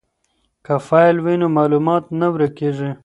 [0.65, 2.89] که فایل وي نو معلومات نه ورکیږي.